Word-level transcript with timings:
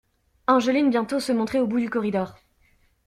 Angeline 0.47 0.89
bientôt 0.89 1.19
se 1.19 1.31
montrait 1.31 1.59
au 1.59 1.67
bout 1.67 1.77
du 1.79 1.87
corridor. 1.91 2.35